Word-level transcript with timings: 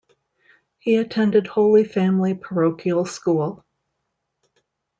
He 0.79 0.95
attended 0.95 1.45
Holy 1.45 1.83
Family 1.83 2.33
Parochial 2.33 3.05
School. 3.05 3.63